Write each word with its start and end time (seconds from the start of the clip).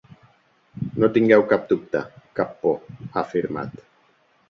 No 1.03 1.09
tingueu 1.17 1.45
cap 1.53 1.69
dubte, 1.73 2.03
cap 2.41 2.59
por, 2.67 2.83
ha 3.13 3.15
afirmat. 3.27 3.83